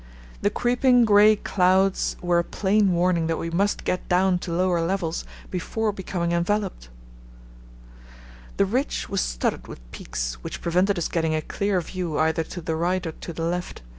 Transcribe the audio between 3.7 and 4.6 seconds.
get down to